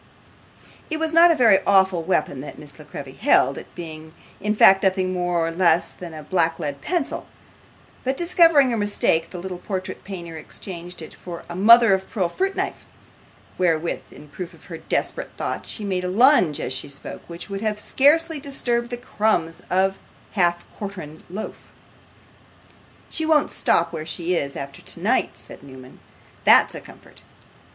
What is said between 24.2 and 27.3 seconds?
is after tonight,' said Newman. 'That's a comfort.